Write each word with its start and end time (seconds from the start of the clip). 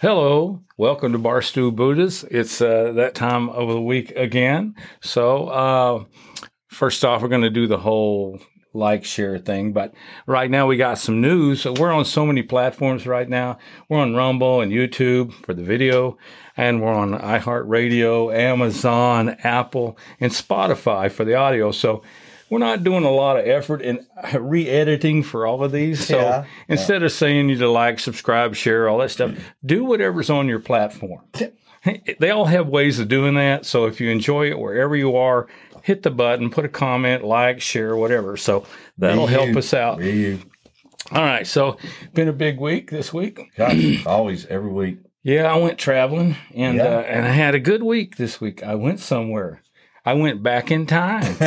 Hello, 0.00 0.60
welcome 0.76 1.10
to 1.10 1.18
Barstool 1.18 1.74
Buddhas. 1.74 2.22
It's 2.30 2.62
uh, 2.62 2.92
that 2.92 3.16
time 3.16 3.48
of 3.48 3.66
the 3.66 3.80
week 3.80 4.12
again. 4.12 4.76
So, 5.00 5.48
uh, 5.48 6.04
first 6.68 7.04
off, 7.04 7.20
we're 7.20 7.26
going 7.26 7.42
to 7.42 7.50
do 7.50 7.66
the 7.66 7.78
whole 7.78 8.38
like 8.72 9.04
share 9.04 9.38
thing, 9.38 9.72
but 9.72 9.92
right 10.24 10.52
now 10.52 10.68
we 10.68 10.76
got 10.76 10.98
some 10.98 11.20
news. 11.20 11.64
We're 11.64 11.90
on 11.90 12.04
so 12.04 12.24
many 12.24 12.44
platforms 12.44 13.08
right 13.08 13.28
now. 13.28 13.58
We're 13.88 13.98
on 13.98 14.14
Rumble 14.14 14.60
and 14.60 14.70
YouTube 14.70 15.32
for 15.44 15.52
the 15.52 15.64
video, 15.64 16.16
and 16.56 16.80
we're 16.80 16.94
on 16.94 17.18
iHeartRadio, 17.18 18.32
Amazon, 18.32 19.30
Apple, 19.42 19.98
and 20.20 20.30
Spotify 20.30 21.10
for 21.10 21.24
the 21.24 21.34
audio. 21.34 21.72
So 21.72 22.04
we're 22.50 22.58
not 22.58 22.82
doing 22.84 23.04
a 23.04 23.10
lot 23.10 23.38
of 23.38 23.46
effort 23.46 23.82
in 23.82 24.06
re-editing 24.38 25.22
for 25.22 25.46
all 25.46 25.62
of 25.64 25.72
these. 25.72 26.06
So 26.06 26.18
Yeah, 26.18 26.44
instead 26.68 27.02
of 27.02 27.12
saying 27.12 27.48
you 27.48 27.56
to 27.58 27.70
like, 27.70 27.98
subscribe, 28.00 28.54
share, 28.54 28.88
all 28.88 28.98
that 28.98 29.10
stuff, 29.10 29.34
do 29.64 29.84
whatever's 29.84 30.30
on 30.30 30.48
your 30.48 30.58
platform. 30.60 31.22
They 32.18 32.30
all 32.30 32.46
have 32.46 32.68
ways 32.68 32.98
of 32.98 33.08
doing 33.08 33.34
that. 33.34 33.64
So 33.64 33.86
if 33.86 34.00
you 34.00 34.10
enjoy 34.10 34.50
it 34.50 34.58
wherever 34.58 34.96
you 34.96 35.16
are, 35.16 35.46
hit 35.82 36.02
the 36.02 36.10
button, 36.10 36.50
put 36.50 36.64
a 36.64 36.68
comment, 36.68 37.24
like, 37.24 37.60
share, 37.60 37.96
whatever. 37.96 38.36
So 38.36 38.66
that'll 38.98 39.26
Be 39.26 39.32
help 39.32 39.48
you. 39.50 39.58
us 39.58 39.72
out. 39.72 40.00
All 41.12 41.22
right. 41.22 41.46
So 41.46 41.78
been 42.14 42.28
a 42.28 42.32
big 42.32 42.58
week 42.58 42.90
this 42.90 43.12
week. 43.14 43.40
Gosh, 43.56 44.04
always, 44.06 44.44
every 44.46 44.70
week. 44.72 44.98
Yeah, 45.22 45.52
I 45.52 45.56
went 45.56 45.78
traveling 45.78 46.36
and 46.54 46.76
Yeah. 46.78 46.84
uh, 46.84 47.00
and 47.00 47.26
I 47.26 47.30
had 47.30 47.54
a 47.54 47.60
good 47.60 47.82
week 47.82 48.16
this 48.16 48.40
week. 48.40 48.62
I 48.62 48.74
went 48.74 49.00
somewhere. 49.00 49.62
I 50.08 50.14
went 50.14 50.42
back 50.42 50.70
in 50.70 50.86
time. 50.86 51.36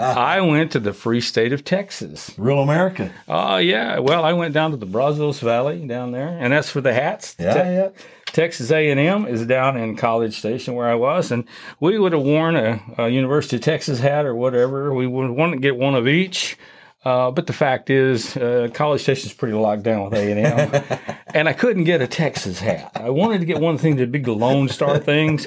I 0.00 0.40
went 0.40 0.72
to 0.72 0.80
the 0.80 0.94
free 0.94 1.20
state 1.20 1.52
of 1.52 1.66
Texas. 1.66 2.32
Real 2.38 2.60
America. 2.60 3.12
Oh 3.28 3.58
yeah. 3.58 3.98
Well, 3.98 4.24
I 4.24 4.32
went 4.32 4.54
down 4.54 4.70
to 4.70 4.78
the 4.78 4.86
Brazos 4.86 5.40
Valley 5.40 5.86
down 5.86 6.12
there, 6.12 6.28
and 6.28 6.50
that's 6.50 6.70
for 6.70 6.80
the 6.80 6.94
hats. 6.94 7.36
Yeah, 7.38 7.52
Te- 7.52 7.58
yeah. 7.58 7.88
Texas 8.24 8.70
A&M 8.70 9.26
is 9.26 9.44
down 9.44 9.76
in 9.76 9.96
College 9.96 10.38
Station 10.38 10.76
where 10.76 10.88
I 10.88 10.94
was, 10.94 11.30
and 11.30 11.44
we 11.78 11.98
would 11.98 12.12
have 12.14 12.22
worn 12.22 12.56
a, 12.56 12.80
a 12.96 13.08
University 13.10 13.56
of 13.56 13.62
Texas 13.62 13.98
hat 14.00 14.24
or 14.24 14.34
whatever. 14.34 14.94
We 14.94 15.06
would 15.06 15.32
want 15.32 15.52
to 15.52 15.58
get 15.58 15.76
one 15.76 15.94
of 15.94 16.08
each. 16.08 16.56
Uh, 17.04 17.30
but 17.30 17.46
the 17.46 17.52
fact 17.52 17.90
is, 17.90 18.34
uh, 18.38 18.68
College 18.72 19.02
Station's 19.02 19.34
pretty 19.34 19.54
locked 19.54 19.82
down 19.82 20.04
with 20.04 20.14
A&M, 20.14 20.82
and 21.34 21.48
I 21.50 21.52
couldn't 21.52 21.84
get 21.84 22.00
a 22.00 22.06
Texas 22.06 22.60
hat. 22.60 22.92
I 22.94 23.10
wanted 23.10 23.40
to 23.40 23.46
get 23.46 23.60
one 23.60 23.76
thing, 23.76 23.96
the 23.96 24.06
big 24.06 24.26
Lone 24.26 24.70
Star 24.70 24.98
things. 24.98 25.46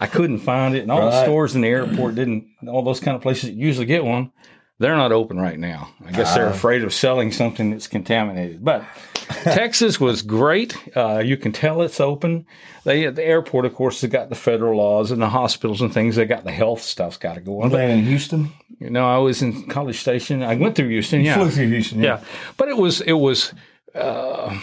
I 0.00 0.06
couldn't 0.06 0.38
find 0.38 0.74
it, 0.74 0.80
and 0.80 0.90
all 0.90 1.02
the 1.10 1.22
stores 1.22 1.54
in 1.54 1.60
the 1.60 1.68
airport 1.68 2.14
didn't. 2.14 2.46
All 2.66 2.82
those 2.82 3.00
kind 3.00 3.14
of 3.16 3.22
places 3.22 3.50
that 3.50 3.56
usually 3.56 3.86
get 3.86 4.04
one, 4.04 4.32
they're 4.78 4.96
not 4.96 5.12
open 5.12 5.38
right 5.38 5.58
now. 5.58 5.90
I 6.06 6.12
guess 6.12 6.34
they're 6.34 6.46
Ah. 6.48 6.52
afraid 6.52 6.82
of 6.84 6.94
selling 6.94 7.32
something 7.32 7.70
that's 7.70 7.86
contaminated. 7.86 8.64
But 8.64 8.82
Texas 9.42 10.00
was 10.00 10.22
great. 10.22 10.74
Uh, 10.96 11.18
you 11.24 11.36
can 11.36 11.52
tell 11.52 11.82
it's 11.82 12.00
open. 12.00 12.46
They 12.84 13.06
the 13.10 13.22
airport, 13.24 13.66
of 13.66 13.74
course, 13.74 14.00
has 14.00 14.10
got 14.10 14.30
the 14.30 14.34
federal 14.34 14.78
laws 14.78 15.10
and 15.10 15.20
the 15.20 15.28
hospitals 15.28 15.82
and 15.82 15.92
things. 15.92 16.16
They 16.16 16.24
got 16.24 16.44
the 16.44 16.50
health 16.52 16.80
stuff's 16.80 17.18
got 17.18 17.34
to 17.34 17.40
go 17.42 17.60
on. 17.62 17.68
Playing 17.70 17.98
in 17.98 18.04
Houston. 18.06 18.52
you 18.78 18.88
know, 18.88 19.06
I 19.06 19.18
was 19.18 19.42
in 19.42 19.66
College 19.68 20.00
Station. 20.00 20.42
I 20.42 20.54
went 20.56 20.76
through 20.76 20.88
Houston. 20.88 21.20
Yeah, 21.20 21.34
Flew 21.34 21.50
through 21.50 21.68
Houston. 21.68 22.02
yeah. 22.02 22.20
But 22.56 22.68
it 22.68 22.78
was 22.78 23.02
it 23.02 23.12
was. 23.12 23.52
Uh, 23.94 24.58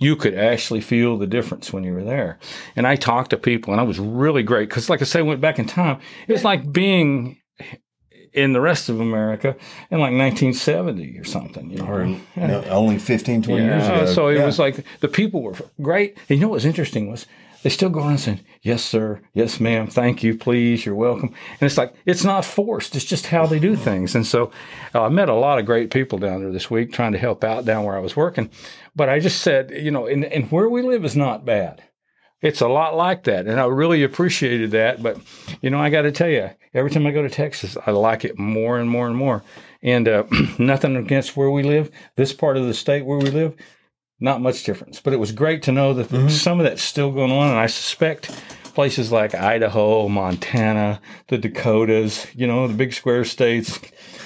you 0.00 0.16
could 0.16 0.34
actually 0.34 0.80
feel 0.80 1.16
the 1.18 1.26
difference 1.26 1.72
when 1.72 1.84
you 1.84 1.92
were 1.92 2.02
there. 2.02 2.38
And 2.74 2.86
I 2.86 2.96
talked 2.96 3.30
to 3.30 3.36
people, 3.36 3.72
and 3.72 3.80
I 3.80 3.84
was 3.84 3.98
really 4.00 4.42
great 4.42 4.68
because, 4.68 4.90
like 4.90 5.00
I 5.02 5.04
say, 5.04 5.20
I 5.20 5.22
went 5.22 5.40
back 5.40 5.58
in 5.58 5.66
time. 5.66 6.00
It 6.26 6.32
was 6.32 6.42
like 6.42 6.72
being 6.72 7.36
in 8.32 8.52
the 8.52 8.60
rest 8.60 8.88
of 8.88 8.98
America 9.00 9.48
in 9.90 9.98
like 9.98 10.12
1970 10.14 11.18
or 11.18 11.24
something. 11.24 11.70
You 11.70 11.78
know? 11.78 11.86
Or 11.86 12.06
no, 12.36 12.64
only 12.70 12.98
15, 12.98 13.42
20 13.42 13.62
years 13.62 13.86
ago. 13.86 14.06
So 14.06 14.28
it 14.28 14.36
Yeah. 14.38 14.46
was 14.46 14.58
like 14.58 14.84
the 15.00 15.08
people 15.08 15.42
were 15.42 15.54
great. 15.82 16.16
And 16.28 16.38
you 16.38 16.40
know 16.40 16.48
what 16.48 16.54
was 16.54 16.64
interesting 16.64 17.10
was 17.10 17.26
they 17.62 17.70
still 17.70 17.90
go 17.90 18.00
around 18.00 18.18
saying, 18.18 18.40
Yes, 18.62 18.84
sir. 18.84 19.20
Yes, 19.32 19.58
ma'am. 19.58 19.86
Thank 19.86 20.22
you. 20.22 20.36
Please. 20.36 20.84
You're 20.84 20.94
welcome. 20.94 21.34
And 21.60 21.62
it's 21.62 21.78
like, 21.78 21.94
it's 22.04 22.24
not 22.24 22.44
forced. 22.44 22.94
It's 22.94 23.04
just 23.04 23.26
how 23.26 23.46
they 23.46 23.58
do 23.58 23.74
things. 23.74 24.14
And 24.14 24.26
so 24.26 24.50
uh, 24.94 25.04
I 25.04 25.08
met 25.08 25.30
a 25.30 25.34
lot 25.34 25.58
of 25.58 25.64
great 25.64 25.90
people 25.90 26.18
down 26.18 26.40
there 26.40 26.52
this 26.52 26.70
week 26.70 26.92
trying 26.92 27.12
to 27.12 27.18
help 27.18 27.42
out 27.42 27.64
down 27.64 27.84
where 27.84 27.96
I 27.96 28.00
was 28.00 28.16
working. 28.16 28.50
But 28.94 29.08
I 29.08 29.18
just 29.18 29.40
said, 29.40 29.70
you 29.70 29.90
know, 29.90 30.06
and, 30.06 30.24
and 30.26 30.50
where 30.50 30.68
we 30.68 30.82
live 30.82 31.04
is 31.06 31.16
not 31.16 31.46
bad. 31.46 31.82
It's 32.42 32.60
a 32.60 32.68
lot 32.68 32.96
like 32.96 33.24
that. 33.24 33.46
And 33.46 33.60
I 33.60 33.66
really 33.66 34.02
appreciated 34.02 34.70
that. 34.72 35.02
But, 35.02 35.18
you 35.62 35.70
know, 35.70 35.80
I 35.80 35.90
got 35.90 36.02
to 36.02 36.12
tell 36.12 36.28
you, 36.28 36.50
every 36.74 36.90
time 36.90 37.06
I 37.06 37.12
go 37.12 37.22
to 37.22 37.30
Texas, 37.30 37.76
I 37.86 37.90
like 37.92 38.24
it 38.24 38.38
more 38.38 38.78
and 38.78 38.90
more 38.90 39.06
and 39.06 39.16
more. 39.16 39.42
And 39.82 40.06
uh, 40.06 40.24
nothing 40.58 40.96
against 40.96 41.36
where 41.36 41.50
we 41.50 41.62
live, 41.62 41.90
this 42.16 42.32
part 42.32 42.56
of 42.56 42.66
the 42.66 42.74
state 42.74 43.04
where 43.06 43.18
we 43.18 43.30
live, 43.30 43.54
not 44.20 44.40
much 44.40 44.64
difference. 44.64 45.00
But 45.00 45.12
it 45.12 45.16
was 45.16 45.32
great 45.32 45.62
to 45.64 45.72
know 45.72 45.94
that 45.94 46.08
mm-hmm. 46.08 46.28
some 46.28 46.60
of 46.60 46.64
that's 46.64 46.82
still 46.82 47.10
going 47.10 47.32
on. 47.32 47.48
And 47.50 47.58
I 47.58 47.66
suspect 47.66 48.30
places 48.70 49.12
like 49.12 49.34
Idaho, 49.34 50.08
Montana, 50.08 51.00
the 51.28 51.38
Dakotas, 51.38 52.26
you 52.34 52.46
know, 52.46 52.66
the 52.68 52.74
big 52.74 52.92
square 52.94 53.24
states 53.24 53.78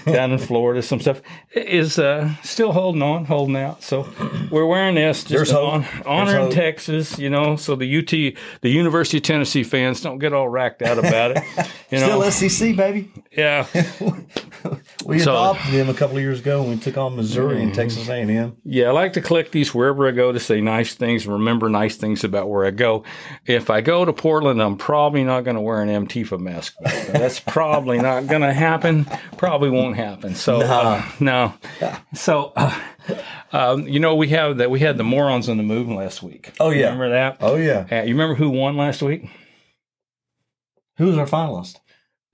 down 0.04 0.32
in 0.32 0.38
Florida, 0.38 0.82
some 0.82 1.00
stuff 1.00 1.22
is 1.52 1.98
uh, 1.98 2.30
still 2.42 2.72
holding 2.72 3.00
on, 3.00 3.24
holding 3.24 3.56
out. 3.56 3.82
So 3.82 4.06
we're 4.50 4.66
wearing 4.66 4.96
this 4.96 5.24
just 5.24 5.54
on, 5.54 5.86
honoring. 6.04 6.50
Texas, 6.50 7.18
you 7.18 7.30
know, 7.30 7.56
so 7.56 7.74
the 7.74 7.98
UT, 7.98 8.10
the 8.60 8.68
University 8.68 9.16
of 9.16 9.22
Tennessee 9.22 9.64
fans 9.64 10.02
don't 10.02 10.18
get 10.18 10.34
all 10.34 10.48
racked 10.48 10.82
out 10.82 10.98
about 10.98 11.32
it. 11.36 11.42
You 11.90 12.00
know, 12.00 12.28
Still 12.28 12.48
SEC, 12.50 12.74
baby. 12.76 13.08
yeah. 13.30 13.66
We 15.06 15.18
So- 15.18 15.32
adopted 15.32 15.74
them 15.74 15.88
a 15.90 15.94
couple 15.94 16.16
of 16.16 16.22
years 16.22 16.40
ago 16.40 16.62
when 16.62 16.70
we 16.70 16.76
took 16.78 16.96
on 16.96 17.14
Missouri 17.14 17.56
Mm-hmm. 17.56 17.62
and 17.66 17.74
Texas 17.74 18.08
A&M. 18.08 18.56
Yeah, 18.64 18.88
I 18.88 18.90
like 18.92 19.12
to 19.12 19.20
collect 19.20 19.52
these 19.52 19.74
wherever 19.74 20.08
I 20.08 20.10
go 20.12 20.32
to 20.32 20.40
say 20.40 20.60
nice 20.62 20.94
things 20.94 21.24
and 21.24 21.34
remember 21.34 21.68
nice 21.68 21.96
things 21.96 22.24
about 22.24 22.48
where 22.48 22.64
I 22.64 22.70
go. 22.70 23.04
If 23.46 23.68
I 23.70 23.80
go 23.82 24.04
to 24.06 24.12
Portland, 24.34 24.60
I'm 24.60 24.76
probably 24.76 25.22
not 25.22 25.44
going 25.44 25.54
to 25.54 25.60
wear 25.60 25.80
an 25.80 25.88
Antifa 25.88 26.40
mask. 26.40 26.74
That's 26.80 27.38
probably 27.38 27.98
not 28.00 28.26
going 28.26 28.42
to 28.42 28.52
happen. 28.52 29.06
Probably 29.36 29.70
won't 29.70 29.94
happen. 29.94 30.34
So 30.34 30.60
uh, 30.60 31.04
no. 31.20 31.54
So 32.14 32.52
uh, 32.56 32.76
um, 33.52 33.86
you 33.86 34.00
know 34.00 34.16
we 34.16 34.30
have 34.30 34.56
that 34.56 34.72
we 34.72 34.80
had 34.80 34.98
the 34.98 35.04
morons 35.04 35.48
on 35.48 35.56
the 35.56 35.62
move 35.62 35.88
last 35.88 36.20
week. 36.20 36.52
Oh, 36.58 36.70
yeah. 36.70 36.86
remember 36.86 37.10
that? 37.10 37.36
Oh, 37.42 37.54
yeah. 37.54 37.86
Uh, 37.88 38.02
you 38.02 38.14
remember 38.14 38.34
who 38.34 38.50
won 38.50 38.76
last 38.76 39.02
week? 39.02 39.30
Who 40.96 41.06
was 41.06 41.16
our 41.16 41.26
finalist? 41.26 41.76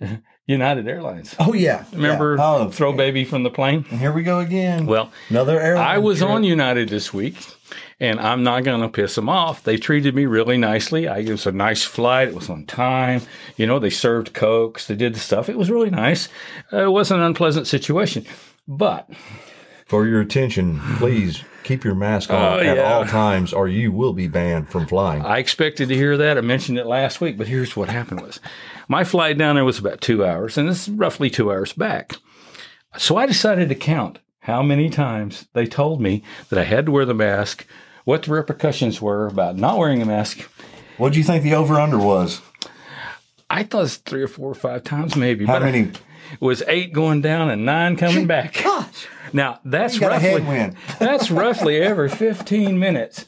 United 0.50 0.88
Airlines. 0.88 1.34
Oh, 1.38 1.52
yeah. 1.54 1.84
Remember 1.92 2.36
Yeah. 2.36 2.44
Oh, 2.46 2.70
throw 2.70 2.92
baby 2.92 3.24
from 3.24 3.42
the 3.44 3.50
plane? 3.50 3.84
and 3.90 4.00
here 4.00 4.12
we 4.12 4.22
go 4.22 4.40
again. 4.40 4.86
Well, 4.86 5.10
Another 5.28 5.60
airline. 5.60 5.86
I 5.86 5.98
was 5.98 6.18
trip. 6.18 6.30
on 6.30 6.44
United 6.44 6.88
this 6.88 7.14
week, 7.14 7.36
and 8.00 8.18
I'm 8.18 8.42
not 8.42 8.64
going 8.64 8.80
to 8.80 8.88
piss 8.88 9.14
them 9.14 9.28
off. 9.28 9.62
They 9.62 9.76
treated 9.76 10.14
me 10.14 10.26
really 10.26 10.58
nicely. 10.58 11.06
I, 11.08 11.18
it 11.18 11.30
was 11.30 11.46
a 11.46 11.52
nice 11.52 11.84
flight. 11.84 12.28
It 12.28 12.34
was 12.34 12.50
on 12.50 12.66
time. 12.66 13.22
You 13.56 13.66
know, 13.66 13.78
they 13.78 13.90
served 13.90 14.32
cokes. 14.34 14.86
They 14.86 14.96
did 14.96 15.14
the 15.14 15.20
stuff. 15.20 15.48
It 15.48 15.56
was 15.56 15.70
really 15.70 15.90
nice. 15.90 16.28
Uh, 16.72 16.84
it 16.84 16.90
wasn't 16.90 17.20
an 17.20 17.26
unpleasant 17.26 17.66
situation, 17.66 18.26
but 18.66 19.08
For 19.86 20.06
your 20.06 20.20
attention, 20.20 20.80
please 20.98 21.42
keep 21.62 21.84
your 21.84 21.94
mask 21.94 22.30
on 22.30 22.36
Oh, 22.36 22.58
at 22.60 22.76
yeah. 22.76 22.82
all 22.82 23.04
times 23.04 23.52
or 23.52 23.68
you 23.68 23.92
will 23.92 24.12
be 24.12 24.28
banned 24.28 24.68
from 24.70 24.86
flying. 24.86 25.22
I 25.22 25.38
expected 25.38 25.88
to 25.88 25.94
hear 25.94 26.16
that. 26.16 26.38
I 26.38 26.40
mentioned 26.40 26.78
it 26.78 26.86
last 26.86 27.20
week, 27.20 27.36
but 27.38 27.48
here's 27.48 27.76
what 27.76 27.88
happened 27.88 28.22
was 28.22 28.40
my 28.88 29.04
flight 29.04 29.38
down 29.38 29.56
there 29.56 29.64
was 29.64 29.78
about 29.78 30.00
two 30.00 30.24
hours, 30.24 30.56
and 30.58 30.68
this 30.68 30.88
is 30.88 30.94
roughly 30.94 31.30
two 31.30 31.50
hours 31.50 31.72
back. 31.72 32.12
So 32.98 33.16
I 33.16 33.26
decided 33.26 33.68
to 33.68 33.74
count 33.74 34.18
how 34.40 34.62
many 34.62 34.90
times 34.90 35.46
they 35.52 35.66
told 35.66 36.00
me 36.00 36.22
that 36.48 36.58
I 36.58 36.64
had 36.64 36.86
to 36.86 36.92
wear 36.92 37.04
the 37.04 37.14
mask, 37.14 37.66
what 38.04 38.22
the 38.22 38.32
repercussions 38.32 39.00
were 39.00 39.26
about 39.26 39.56
not 39.56 39.78
wearing 39.78 40.02
a 40.02 40.06
mask. 40.06 40.48
What 40.96 41.12
do 41.12 41.18
you 41.18 41.24
think 41.24 41.42
the 41.44 41.54
over-under 41.54 41.98
was? 41.98 42.40
I 43.48 43.62
thought 43.64 43.78
it 43.78 43.82
was 43.82 43.96
three 43.98 44.22
or 44.22 44.28
four 44.28 44.50
or 44.50 44.54
five 44.54 44.84
times 44.84 45.16
maybe. 45.16 45.44
How 45.46 45.58
but 45.58 45.66
many? 45.66 45.80
It 45.80 46.00
was 46.38 46.62
eight 46.68 46.92
going 46.92 47.20
down 47.20 47.50
and 47.50 47.64
nine 47.64 47.96
coming 47.96 48.26
back. 48.26 48.62
Gosh. 48.62 49.08
Now 49.32 49.60
that's 49.64 49.94
You 49.94 50.00
got 50.00 50.22
a 50.22 50.36
roughly 50.36 50.76
that's 50.98 51.30
roughly 51.30 51.76
every 51.80 52.08
fifteen 52.08 52.78
minutes. 52.78 53.26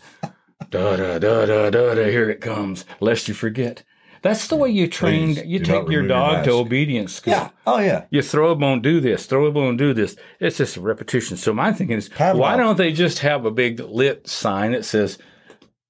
Da 0.70 0.96
da 0.96 1.18
da 1.18 1.46
da 1.46 1.70
da 1.70 1.94
da. 1.94 2.04
Here 2.04 2.30
it 2.30 2.40
comes. 2.40 2.84
Lest 3.00 3.28
you 3.28 3.34
forget. 3.34 3.82
That's 4.22 4.46
the 4.46 4.54
way 4.54 4.70
you 4.70 4.86
train. 4.86 5.34
Please 5.34 5.46
you 5.46 5.58
take 5.58 5.68
your 5.68 5.78
remove 5.80 5.92
your 5.92 6.06
dog 6.06 6.44
to 6.44 6.52
obedience 6.52 7.12
school. 7.14 7.34
Yeah. 7.34 7.50
Oh, 7.66 7.80
yeah. 7.80 8.04
You 8.10 8.22
throw 8.22 8.52
a 8.52 8.54
bone, 8.54 8.80
do 8.80 9.00
this. 9.00 9.26
Throw 9.26 9.46
a 9.46 9.50
bone, 9.50 9.76
do 9.76 9.92
this. 9.92 10.16
It's 10.38 10.58
just 10.58 10.76
a 10.76 10.80
repetition. 10.80 11.36
So 11.36 11.52
my 11.52 11.72
thinking 11.72 11.98
is, 11.98 12.08
Pavlov. 12.08 12.36
why 12.36 12.56
don't 12.56 12.78
they 12.78 12.92
just 12.92 13.18
have 13.18 13.44
a 13.44 13.50
big 13.50 13.80
lit 13.80 14.28
sign 14.28 14.72
that 14.72 14.84
says, 14.84 15.18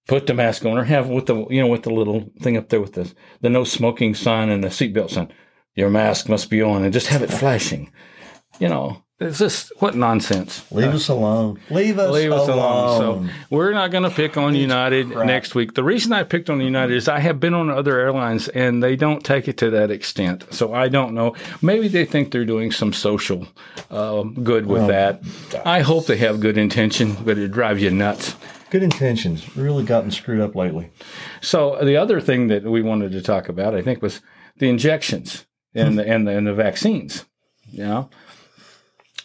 "Put 0.08 0.26
the 0.26 0.34
mask 0.34 0.64
on," 0.64 0.78
or 0.78 0.84
have 0.84 1.08
with 1.08 1.26
the 1.26 1.46
you 1.50 1.60
know 1.60 1.66
with 1.66 1.82
the 1.82 1.90
little 1.92 2.30
thing 2.40 2.56
up 2.56 2.70
there 2.70 2.80
with 2.80 2.94
the 2.94 3.12
the 3.42 3.50
no 3.50 3.64
smoking 3.64 4.14
sign 4.14 4.48
and 4.48 4.64
the 4.64 4.68
seatbelt 4.68 5.10
sign. 5.10 5.30
Your 5.74 5.90
mask 5.90 6.28
must 6.28 6.50
be 6.50 6.62
on, 6.62 6.84
and 6.84 6.92
just 6.92 7.06
have 7.08 7.22
it 7.22 7.30
flashing. 7.30 7.90
You 8.58 8.68
know, 8.68 9.02
it's 9.22 9.38
just 9.38 9.72
what 9.80 9.94
nonsense. 9.94 10.70
Leave 10.72 10.92
us 10.92 11.08
alone. 11.08 11.60
Leave 11.70 11.98
us 11.98 12.10
Leave 12.10 12.32
us 12.32 12.48
alone. 12.48 12.58
alone. 12.58 13.28
So 13.28 13.34
we're 13.50 13.72
not 13.72 13.90
going 13.90 14.02
to 14.02 14.10
pick 14.10 14.36
on 14.36 14.54
United 14.54 15.12
crap. 15.12 15.26
next 15.26 15.54
week. 15.54 15.74
The 15.74 15.84
reason 15.84 16.12
I 16.12 16.24
picked 16.24 16.50
on 16.50 16.60
United 16.60 16.94
is 16.96 17.08
I 17.08 17.20
have 17.20 17.38
been 17.38 17.54
on 17.54 17.70
other 17.70 17.98
airlines 17.98 18.48
and 18.48 18.82
they 18.82 18.96
don't 18.96 19.24
take 19.24 19.48
it 19.48 19.56
to 19.58 19.70
that 19.70 19.90
extent. 19.90 20.44
So 20.50 20.74
I 20.74 20.88
don't 20.88 21.14
know. 21.14 21.36
Maybe 21.60 21.88
they 21.88 22.04
think 22.04 22.32
they're 22.32 22.44
doing 22.44 22.72
some 22.72 22.92
social 22.92 23.46
uh, 23.90 24.22
good 24.22 24.66
with 24.66 24.88
that. 24.88 25.22
I 25.64 25.80
hope 25.80 26.06
they 26.06 26.16
have 26.18 26.40
good 26.40 26.58
intention, 26.58 27.16
but 27.24 27.38
it 27.38 27.52
drives 27.52 27.80
you 27.80 27.90
nuts. 27.90 28.34
Good 28.70 28.82
intentions 28.82 29.56
really 29.56 29.84
gotten 29.84 30.10
screwed 30.10 30.40
up 30.40 30.56
lately. 30.56 30.90
So 31.40 31.78
the 31.82 31.96
other 31.96 32.20
thing 32.20 32.48
that 32.48 32.64
we 32.64 32.82
wanted 32.82 33.12
to 33.12 33.22
talk 33.22 33.48
about, 33.48 33.74
I 33.74 33.82
think, 33.82 34.02
was 34.02 34.20
the 34.56 34.68
injections 34.68 35.46
and 35.74 35.98
the, 35.98 36.06
and 36.06 36.26
the, 36.26 36.32
and 36.36 36.46
the 36.46 36.54
vaccines. 36.54 37.24
You 37.70 37.84
know, 37.84 38.10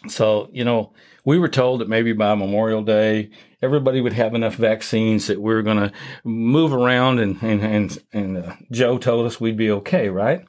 so 0.08 0.48
you 0.52 0.64
know, 0.64 0.92
we 1.24 1.38
were 1.38 1.48
told 1.48 1.80
that 1.80 1.88
maybe 1.88 2.12
by 2.12 2.34
Memorial 2.34 2.82
Day, 2.82 3.30
everybody 3.60 4.00
would 4.00 4.14
have 4.14 4.34
enough 4.34 4.54
vaccines 4.54 5.26
that 5.26 5.40
we 5.40 5.52
are 5.52 5.62
going 5.62 5.78
to 5.78 5.92
move 6.24 6.72
around, 6.72 7.18
and 7.18 7.42
and 7.42 7.62
and, 7.62 7.98
and 8.12 8.38
uh, 8.38 8.54
Joe 8.70 8.98
told 8.98 9.26
us 9.26 9.40
we'd 9.40 9.56
be 9.56 9.70
okay, 9.70 10.08
right? 10.08 10.44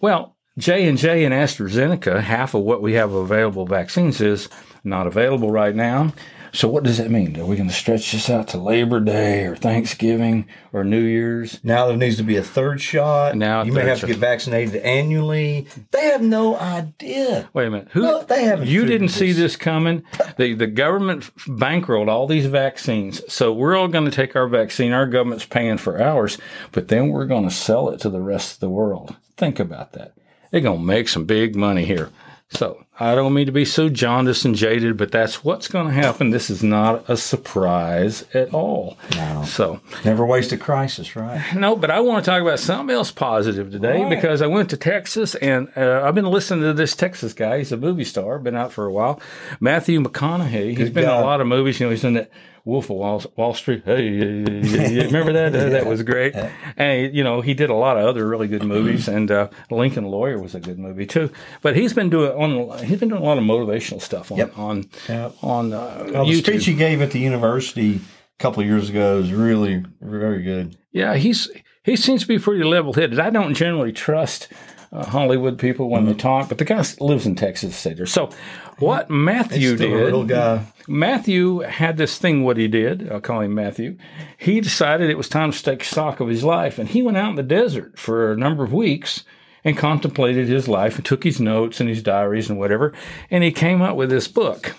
Well, 0.00 0.36
J 0.58 0.88
and 0.88 0.98
J 0.98 1.24
and 1.24 1.32
AstraZeneca, 1.32 2.20
half 2.20 2.54
of 2.54 2.62
what 2.62 2.82
we 2.82 2.94
have 2.94 3.12
available 3.12 3.66
vaccines 3.66 4.20
is 4.20 4.48
not 4.84 5.06
available 5.06 5.50
right 5.50 5.74
now. 5.74 6.12
So 6.52 6.68
what 6.68 6.84
does 6.84 6.98
that 6.98 7.10
mean? 7.10 7.38
Are 7.38 7.44
we 7.44 7.56
going 7.56 7.68
to 7.68 7.74
stretch 7.74 8.12
this 8.12 8.30
out 8.30 8.48
to 8.48 8.58
Labor 8.58 9.00
Day 9.00 9.44
or 9.44 9.56
Thanksgiving 9.56 10.46
or 10.72 10.84
New 10.84 11.00
Year's? 11.02 11.62
Now 11.62 11.86
there 11.86 11.96
needs 11.96 12.16
to 12.16 12.22
be 12.22 12.36
a 12.36 12.42
third 12.42 12.80
shot. 12.80 13.36
Now 13.36 13.62
you 13.62 13.72
may 13.72 13.84
have 13.84 13.98
shot. 13.98 14.06
to 14.06 14.12
get 14.12 14.18
vaccinated 14.20 14.76
annually. 14.76 15.66
They 15.90 16.06
have 16.06 16.22
no 16.22 16.56
idea. 16.58 17.48
Wait 17.52 17.66
a 17.66 17.70
minute. 17.70 17.88
Who? 17.92 18.02
No, 18.02 18.22
they 18.22 18.44
haven't 18.44 18.68
You 18.68 18.84
didn't 18.84 19.08
see 19.08 19.28
this. 19.28 19.38
this 19.38 19.56
coming. 19.56 20.02
The 20.36 20.54
the 20.54 20.66
government 20.66 21.30
bankrolled 21.46 22.08
all 22.08 22.26
these 22.26 22.46
vaccines, 22.46 23.20
so 23.32 23.52
we're 23.52 23.76
all 23.76 23.88
going 23.88 24.04
to 24.04 24.10
take 24.10 24.34
our 24.36 24.48
vaccine. 24.48 24.92
Our 24.92 25.06
government's 25.06 25.44
paying 25.44 25.78
for 25.78 26.00
ours, 26.02 26.38
but 26.72 26.88
then 26.88 27.08
we're 27.08 27.26
going 27.26 27.48
to 27.48 27.54
sell 27.54 27.88
it 27.90 28.00
to 28.00 28.10
the 28.10 28.20
rest 28.20 28.54
of 28.54 28.60
the 28.60 28.70
world. 28.70 29.16
Think 29.36 29.58
about 29.60 29.92
that. 29.92 30.14
They're 30.50 30.60
going 30.60 30.78
to 30.80 30.84
make 30.84 31.08
some 31.08 31.24
big 31.26 31.54
money 31.54 31.84
here. 31.84 32.10
So 32.50 32.84
I 33.00 33.14
don't 33.14 33.32
mean 33.32 33.46
to 33.46 33.52
be 33.52 33.64
so 33.64 33.88
jaundiced 33.88 34.44
and 34.44 34.56
jaded, 34.56 34.96
but 34.96 35.12
that's 35.12 35.44
what's 35.44 35.68
going 35.68 35.86
to 35.86 35.92
happen. 35.92 36.30
This 36.30 36.50
is 36.50 36.64
not 36.64 37.08
a 37.08 37.16
surprise 37.16 38.24
at 38.34 38.52
all. 38.52 38.98
No. 39.14 39.44
So 39.44 39.80
Never 40.04 40.26
waste 40.26 40.50
a 40.50 40.56
crisis, 40.56 41.14
right? 41.14 41.54
no, 41.54 41.76
but 41.76 41.90
I 41.92 42.00
want 42.00 42.24
to 42.24 42.30
talk 42.30 42.42
about 42.42 42.58
something 42.58 42.94
else 42.94 43.12
positive 43.12 43.70
today 43.70 44.02
right. 44.02 44.10
because 44.10 44.42
I 44.42 44.48
went 44.48 44.70
to 44.70 44.76
Texas 44.76 45.36
and 45.36 45.68
uh, 45.76 46.02
I've 46.04 46.16
been 46.16 46.26
listening 46.26 46.64
to 46.64 46.72
this 46.72 46.96
Texas 46.96 47.32
guy. 47.32 47.58
He's 47.58 47.70
a 47.70 47.76
movie 47.76 48.04
star, 48.04 48.38
been 48.40 48.56
out 48.56 48.72
for 48.72 48.86
a 48.86 48.92
while. 48.92 49.20
Matthew 49.60 50.00
McConaughey. 50.00 50.70
He's 50.70 50.78
Good 50.78 50.94
been 50.94 51.04
in 51.04 51.10
a 51.10 51.20
lot 51.20 51.40
of 51.40 51.46
movies. 51.46 51.78
You 51.78 51.86
know, 51.86 51.90
he's 51.90 52.04
in 52.04 52.14
that 52.14 52.30
Wolf 52.68 52.90
of 52.90 52.96
Wall, 52.96 53.22
Wall 53.36 53.54
Street. 53.54 53.82
Hey, 53.84 54.08
yeah, 54.10 54.24
yeah, 54.24 54.60
yeah, 54.60 54.88
yeah. 54.88 55.04
remember 55.04 55.32
that? 55.32 55.54
Uh, 55.54 55.68
That 55.78 55.86
was 55.86 56.02
great. 56.02 56.34
And 56.76 57.14
you 57.14 57.24
know, 57.24 57.40
he 57.40 57.54
did 57.54 57.70
a 57.70 57.74
lot 57.74 57.96
of 57.96 58.04
other 58.04 58.28
really 58.28 58.46
good 58.46 58.62
movies. 58.62 59.08
And 59.08 59.30
uh, 59.30 59.48
Lincoln 59.70 60.04
Lawyer 60.04 60.38
was 60.38 60.54
a 60.54 60.60
good 60.60 60.78
movie 60.78 61.06
too. 61.06 61.30
But 61.62 61.76
he's 61.76 61.94
been 61.94 62.10
doing 62.10 62.32
on. 62.32 62.84
He's 62.84 63.00
been 63.00 63.08
doing 63.08 63.22
a 63.22 63.24
lot 63.24 63.38
of 63.38 63.44
motivational 63.44 64.00
stuff 64.02 64.30
on 64.30 64.38
Yep. 64.38 64.58
on 64.58 64.84
Yep. 65.08 65.34
on 65.42 65.72
uh, 65.72 66.08
Well, 66.12 66.26
the 66.26 66.34
speech 66.34 66.66
he 66.66 66.74
gave 66.74 67.00
at 67.00 67.10
the 67.12 67.20
university 67.20 67.96
a 67.96 68.42
couple 68.42 68.62
of 68.62 68.68
years 68.68 68.90
ago 68.90 69.18
is 69.18 69.32
really 69.32 69.82
very 70.02 70.42
good. 70.42 70.76
Yeah, 70.92 71.16
he's 71.16 71.48
he 71.84 71.96
seems 71.96 72.22
to 72.22 72.28
be 72.28 72.38
pretty 72.38 72.64
level 72.64 72.92
headed. 72.92 73.18
I 73.18 73.30
don't 73.30 73.54
generally 73.54 73.92
trust 73.92 74.48
uh, 74.92 75.04
Hollywood 75.04 75.58
people 75.58 75.88
when 75.88 76.06
they 76.06 76.14
talk, 76.14 76.48
but 76.48 76.58
the 76.58 76.64
guy 76.64 76.82
lives 77.00 77.26
in 77.26 77.34
Texas, 77.34 77.76
say. 77.76 77.94
So, 78.04 78.30
what 78.78 79.10
Matthew 79.10 79.76
did, 79.76 79.90
little 79.90 80.24
guy. 80.24 80.64
Matthew 80.86 81.60
had 81.60 81.96
this 81.96 82.18
thing. 82.18 82.44
What 82.44 82.56
he 82.56 82.68
did, 82.68 83.10
I'll 83.10 83.20
call 83.20 83.40
him 83.40 83.54
Matthew. 83.54 83.98
He 84.36 84.60
decided 84.60 85.10
it 85.10 85.18
was 85.18 85.28
time 85.28 85.52
to 85.52 85.62
take 85.62 85.84
stock 85.84 86.20
of 86.20 86.28
his 86.28 86.44
life, 86.44 86.78
and 86.78 86.88
he 86.88 87.02
went 87.02 87.16
out 87.16 87.30
in 87.30 87.36
the 87.36 87.42
desert 87.42 87.98
for 87.98 88.32
a 88.32 88.36
number 88.36 88.64
of 88.64 88.72
weeks 88.72 89.24
and 89.64 89.76
contemplated 89.76 90.48
his 90.48 90.68
life 90.68 90.96
and 90.96 91.04
took 91.04 91.24
his 91.24 91.40
notes 91.40 91.80
and 91.80 91.88
his 91.88 92.02
diaries 92.02 92.48
and 92.48 92.58
whatever, 92.58 92.94
and 93.30 93.44
he 93.44 93.52
came 93.52 93.82
up 93.82 93.96
with 93.96 94.10
this 94.10 94.28
book. 94.28 94.74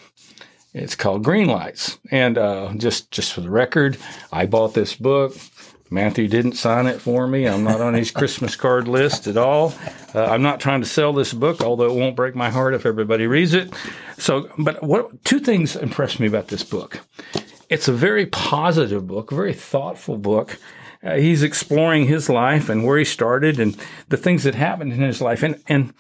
It's 0.74 0.96
called 0.96 1.24
Green 1.24 1.48
Lights. 1.48 1.98
And 2.12 2.38
uh, 2.38 2.74
just 2.78 3.12
just 3.12 3.34
for 3.34 3.42
the 3.42 3.50
record, 3.50 3.98
I 4.32 4.46
bought 4.46 4.74
this 4.74 4.96
book. 4.96 5.36
Matthew 5.90 6.28
didn't 6.28 6.54
sign 6.54 6.86
it 6.86 7.02
for 7.02 7.28
me. 7.28 7.48
I'm 7.48 7.64
not 7.64 7.82
on 7.82 7.96
his 7.96 8.12
Christmas 8.12 8.56
card 8.56 8.88
list 8.88 9.26
at 9.26 9.38
all. 9.38 9.74
Uh, 10.14 10.26
I'm 10.26 10.42
not 10.42 10.60
trying 10.60 10.82
to 10.82 10.88
sell 10.88 11.14
this 11.14 11.34
book, 11.34 11.62
although 11.62 11.86
it 11.86 11.96
won't 11.96 12.16
break 12.16 12.36
my 12.36 12.50
heart 12.50 12.74
if 12.74 12.86
everybody 12.86 13.28
reads 13.28 13.54
it. 13.54 13.74
So, 14.18 14.50
but 14.58 14.84
what 14.84 15.24
two 15.24 15.40
things 15.40 15.76
impressed 15.76 16.20
me 16.20 16.28
about 16.28 16.48
this 16.48 16.64
book? 16.64 17.02
It's 17.70 17.88
a 17.88 17.94
very 17.94 18.26
positive 18.26 19.06
book, 19.06 19.32
a 19.32 19.36
very 19.36 19.54
thoughtful 19.54 20.18
book. 20.18 20.58
Uh, 21.04 21.16
he's 21.16 21.44
exploring 21.44 22.08
his 22.08 22.28
life 22.28 22.68
and 22.68 22.84
where 22.84 22.98
he 22.98 23.06
started 23.06 23.60
and 23.60 23.78
the 24.10 24.18
things 24.18 24.44
that 24.44 24.56
happened 24.56 24.92
in 24.92 25.02
his 25.02 25.22
life 25.22 25.44
and 25.44 25.62
and 25.68 25.94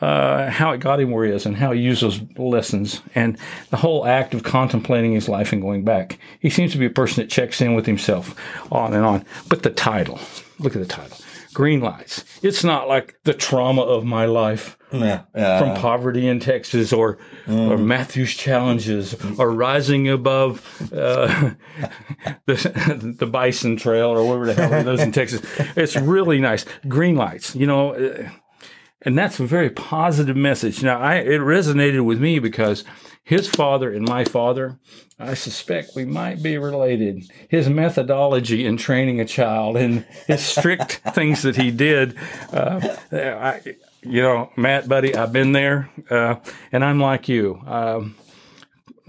uh, 0.00 0.50
how 0.50 0.72
it 0.72 0.78
got 0.78 1.00
him 1.00 1.10
where 1.10 1.24
he 1.24 1.32
is 1.32 1.46
and 1.46 1.56
how 1.56 1.72
he 1.72 1.80
used 1.80 2.02
those 2.02 2.20
lessons 2.36 3.00
and 3.14 3.38
the 3.70 3.76
whole 3.78 4.06
act 4.06 4.34
of 4.34 4.42
contemplating 4.42 5.12
his 5.12 5.28
life 5.28 5.52
and 5.52 5.62
going 5.62 5.84
back. 5.84 6.18
He 6.40 6.50
seems 6.50 6.72
to 6.72 6.78
be 6.78 6.86
a 6.86 6.90
person 6.90 7.22
that 7.22 7.30
checks 7.30 7.60
in 7.60 7.74
with 7.74 7.86
himself 7.86 8.34
on 8.70 8.92
and 8.92 9.04
on. 9.04 9.24
But 9.48 9.62
the 9.62 9.70
title, 9.70 10.20
look 10.58 10.76
at 10.76 10.82
the 10.82 10.86
title. 10.86 11.16
Green 11.56 11.80
lights. 11.80 12.22
It's 12.42 12.62
not 12.64 12.86
like 12.86 13.18
the 13.24 13.32
trauma 13.32 13.80
of 13.80 14.04
my 14.04 14.26
life 14.26 14.76
Yeah. 14.92 15.22
yeah. 15.34 15.58
from 15.58 15.74
poverty 15.80 16.28
in 16.28 16.38
Texas 16.38 16.92
or 16.92 17.16
or 17.48 17.78
Matthew's 17.78 18.34
challenges 18.34 19.16
or 19.38 19.50
rising 19.50 20.06
above 20.06 20.60
uh, 20.92 21.28
the 22.46 23.14
the 23.18 23.26
Bison 23.26 23.76
Trail 23.78 24.08
or 24.10 24.22
whatever 24.28 24.44
the 24.46 24.54
hell 24.68 24.86
it 24.86 24.94
is 24.94 25.00
in 25.00 25.12
Texas. 25.20 25.40
It's 25.76 25.96
really 25.96 26.40
nice. 26.40 26.66
Green 26.88 27.16
lights, 27.16 27.56
you 27.56 27.66
know, 27.66 27.94
uh, 27.94 28.28
and 29.02 29.16
that's 29.16 29.40
a 29.40 29.46
very 29.46 29.70
positive 29.70 30.36
message. 30.36 30.82
Now, 30.82 31.00
I 31.00 31.16
it 31.16 31.40
resonated 31.40 32.04
with 32.04 32.20
me 32.20 32.38
because 32.38 32.84
his 33.22 33.48
father 33.48 33.92
and 33.92 34.06
my 34.06 34.24
father, 34.24 34.78
I 35.18 35.34
suspect 35.34 35.96
we 35.96 36.04
might 36.04 36.42
be 36.42 36.58
related. 36.58 37.28
His 37.48 37.68
methodology 37.68 38.64
in 38.64 38.76
training 38.76 39.20
a 39.20 39.24
child 39.24 39.76
and 39.76 40.06
his 40.26 40.44
strict 40.44 40.92
things 41.14 41.42
that 41.42 41.56
he 41.56 41.70
did, 41.70 42.16
uh, 42.52 42.96
I, 43.12 43.62
you 44.02 44.22
know, 44.22 44.50
Matt, 44.56 44.88
buddy, 44.88 45.14
I've 45.14 45.32
been 45.32 45.52
there, 45.52 45.90
uh, 46.08 46.36
and 46.70 46.84
I'm 46.84 47.00
like 47.00 47.28
you. 47.28 47.60
Um, 47.66 48.14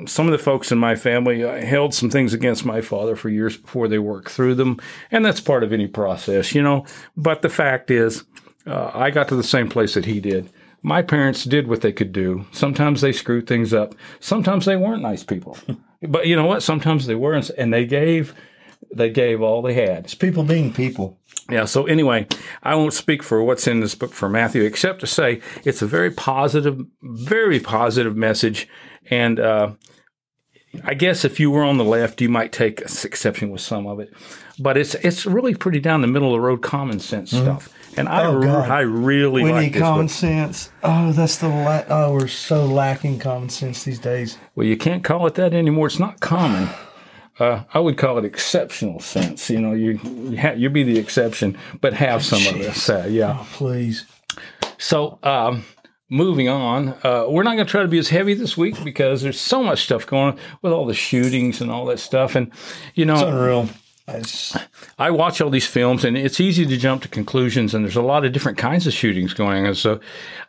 some 0.05 0.27
of 0.27 0.31
the 0.31 0.37
folks 0.37 0.71
in 0.71 0.77
my 0.77 0.95
family 0.95 1.43
uh, 1.43 1.63
held 1.63 1.93
some 1.93 2.09
things 2.09 2.33
against 2.33 2.65
my 2.65 2.81
father 2.81 3.15
for 3.15 3.29
years 3.29 3.57
before 3.57 3.87
they 3.87 3.99
worked 3.99 4.29
through 4.29 4.55
them, 4.55 4.79
and 5.11 5.25
that's 5.25 5.41
part 5.41 5.63
of 5.63 5.73
any 5.73 5.87
process, 5.87 6.53
you 6.53 6.61
know. 6.61 6.85
But 7.15 7.41
the 7.41 7.49
fact 7.49 7.89
is, 7.89 8.23
uh, 8.67 8.91
I 8.93 9.09
got 9.11 9.27
to 9.29 9.35
the 9.35 9.43
same 9.43 9.69
place 9.69 9.93
that 9.93 10.05
he 10.05 10.19
did. 10.19 10.49
My 10.83 11.01
parents 11.01 11.43
did 11.43 11.67
what 11.67 11.81
they 11.81 11.91
could 11.91 12.11
do. 12.11 12.45
Sometimes 12.51 13.01
they 13.01 13.11
screwed 13.11 13.47
things 13.47 13.73
up. 13.73 13.95
Sometimes 14.19 14.65
they 14.65 14.75
weren't 14.75 15.01
nice 15.01 15.23
people. 15.23 15.57
but 16.07 16.27
you 16.27 16.35
know 16.35 16.45
what? 16.45 16.63
Sometimes 16.63 17.07
they 17.07 17.15
were, 17.15 17.33
and- 17.33 17.73
they 17.73 17.85
gave, 17.85 18.33
they 18.93 19.09
gave 19.09 19.41
all 19.41 19.61
they 19.61 19.73
had. 19.73 20.05
It's 20.05 20.15
people 20.15 20.43
being 20.43 20.71
people. 20.73 21.17
Yeah. 21.49 21.65
So 21.65 21.85
anyway, 21.85 22.27
I 22.61 22.75
won't 22.75 22.93
speak 22.93 23.23
for 23.23 23.41
what's 23.43 23.67
in 23.67 23.79
this 23.79 23.95
book 23.95 24.13
for 24.13 24.27
Matthew, 24.29 24.63
except 24.63 24.99
to 24.99 25.07
say 25.07 25.41
it's 25.63 25.81
a 25.81 25.87
very 25.87 26.11
positive, 26.11 26.85
very 27.01 27.59
positive 27.59 28.15
message. 28.17 28.67
And 29.09 29.39
uh, 29.39 29.71
I 30.83 30.93
guess 30.93 31.23
if 31.25 31.39
you 31.39 31.49
were 31.49 31.63
on 31.63 31.77
the 31.77 31.83
left, 31.83 32.21
you 32.21 32.29
might 32.29 32.51
take 32.51 32.81
exception 32.81 33.49
with 33.49 33.61
some 33.61 33.87
of 33.87 33.99
it, 33.99 34.13
but 34.59 34.77
it's 34.77 34.95
it's 34.95 35.25
really 35.25 35.55
pretty 35.55 35.79
down 35.79 36.01
the 36.01 36.07
middle 36.07 36.29
of 36.29 36.33
the 36.33 36.41
road, 36.41 36.61
common 36.61 36.99
sense 36.99 37.31
stuff. 37.31 37.69
And 37.97 38.07
I 38.07 38.25
Oh, 38.25 38.35
re-. 38.35 38.47
I 38.49 38.81
really 38.81 39.43
We 39.43 39.51
like 39.51 39.71
need 39.73 39.79
common 39.79 40.05
book. 40.05 40.11
sense. 40.13 40.69
Oh, 40.83 41.11
that's 41.13 41.37
the 41.37 41.47
la- 41.47 41.83
oh, 41.89 42.13
we're 42.13 42.27
so 42.27 42.65
lacking 42.65 43.17
common 43.19 43.49
sense 43.49 43.83
these 43.85 43.97
days. 43.97 44.37
Well, 44.55 44.67
you 44.67 44.77
can't 44.77 45.03
call 45.03 45.25
it 45.25 45.33
that 45.35 45.53
anymore. 45.53 45.87
It's 45.87 45.97
not 45.99 46.19
common. 46.19 46.69
Uh, 47.39 47.63
I 47.73 47.79
would 47.79 47.97
call 47.97 48.17
it 48.19 48.25
exceptional 48.25 48.99
sense. 48.99 49.49
You 49.49 49.59
know, 49.61 49.73
you 49.73 49.99
you, 50.03 50.37
ha- 50.37 50.53
you 50.55 50.69
be 50.69 50.83
the 50.83 50.99
exception, 50.99 51.57
but 51.81 51.93
have 51.93 52.23
some 52.23 52.45
of 52.45 52.59
this. 52.59 52.87
Uh, 52.89 53.07
yeah. 53.09 53.37
Oh, 53.39 53.47
please. 53.53 54.05
So, 54.77 55.17
um, 55.23 55.63
moving 56.09 56.47
on, 56.49 56.89
uh, 57.03 57.25
we're 57.27 57.43
not 57.43 57.55
going 57.55 57.65
to 57.65 57.71
try 57.71 57.81
to 57.81 57.87
be 57.87 57.97
as 57.99 58.09
heavy 58.09 58.33
this 58.33 58.55
week 58.57 58.81
because 58.83 59.21
there's 59.21 59.39
so 59.39 59.63
much 59.63 59.83
stuff 59.83 60.05
going 60.07 60.33
on 60.33 60.39
with 60.61 60.71
all 60.71 60.85
the 60.85 60.93
shootings 60.93 61.61
and 61.61 61.69
all 61.71 61.85
that 61.85 61.99
stuff. 61.99 62.35
And, 62.35 62.51
you 62.95 63.05
know, 63.05 63.27
Unreal. 63.27 63.69
It's, 64.09 64.55
I 64.97 65.11
watch 65.11 65.41
all 65.41 65.49
these 65.49 65.67
films 65.67 66.05
and 66.05 66.17
it's 66.17 66.39
easy 66.39 66.65
to 66.65 66.77
jump 66.77 67.01
to 67.01 67.09
conclusions, 67.09 67.73
and 67.73 67.83
there's 67.83 67.97
a 67.97 68.01
lot 68.01 68.23
of 68.23 68.31
different 68.31 68.57
kinds 68.57 68.87
of 68.87 68.93
shootings 68.93 69.33
going 69.33 69.67
on. 69.67 69.75
So, 69.75 69.99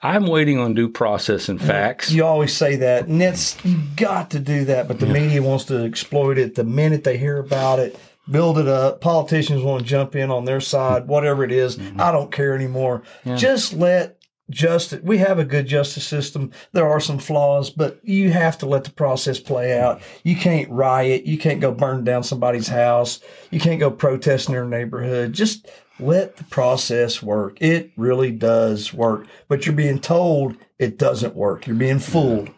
I'm 0.00 0.28
waiting 0.28 0.60
on 0.60 0.74
due 0.74 0.88
process 0.88 1.48
and 1.48 1.60
facts. 1.60 2.12
you 2.12 2.24
always 2.24 2.52
say 2.56 2.76
that, 2.76 3.08
and 3.08 3.20
that's 3.20 3.56
you 3.64 3.80
got 3.96 4.30
to 4.30 4.38
do 4.38 4.64
that. 4.66 4.86
But 4.86 5.00
the 5.00 5.06
media 5.06 5.42
wants 5.42 5.64
to 5.66 5.84
exploit 5.84 6.38
it 6.38 6.54
the 6.54 6.62
minute 6.62 7.02
they 7.02 7.18
hear 7.18 7.38
about 7.38 7.80
it. 7.80 7.98
Build 8.30 8.58
it 8.58 8.68
up. 8.68 9.00
Politicians 9.00 9.62
want 9.62 9.82
to 9.82 9.88
jump 9.88 10.14
in 10.14 10.30
on 10.30 10.44
their 10.44 10.60
side, 10.60 11.08
whatever 11.08 11.42
it 11.42 11.50
is. 11.50 11.80
I 11.98 12.12
don't 12.12 12.30
care 12.30 12.54
anymore. 12.54 13.02
Just 13.34 13.72
let 13.72 14.17
justice. 14.50 15.00
We 15.02 15.18
have 15.18 15.38
a 15.38 15.44
good 15.44 15.66
justice 15.66 16.06
system. 16.06 16.52
There 16.72 16.88
are 16.88 17.00
some 17.00 17.18
flaws, 17.18 17.70
but 17.70 18.00
you 18.02 18.30
have 18.30 18.58
to 18.58 18.66
let 18.66 18.84
the 18.84 18.90
process 18.90 19.38
play 19.40 19.78
out. 19.78 20.00
You 20.22 20.36
can't 20.36 20.70
riot. 20.70 21.26
You 21.26 21.38
can't 21.38 21.60
go 21.60 21.72
burn 21.72 22.04
down 22.04 22.22
somebody's 22.22 22.68
house. 22.68 23.20
You 23.50 23.60
can't 23.60 23.80
go 23.80 23.90
protest 23.90 24.48
in 24.48 24.54
their 24.54 24.64
neighborhood. 24.64 25.32
Just 25.32 25.68
let 26.00 26.36
the 26.36 26.44
process 26.44 27.22
work. 27.22 27.60
It 27.60 27.90
really 27.96 28.30
does 28.30 28.94
work. 28.94 29.26
But 29.48 29.66
you're 29.66 29.74
being 29.74 30.00
told 30.00 30.56
it 30.78 30.98
doesn't 30.98 31.34
work. 31.34 31.66
You're 31.66 31.76
being 31.76 31.98
fooled. 31.98 32.50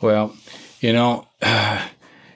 Well, 0.00 0.34
you 0.80 0.92
know, 0.92 1.28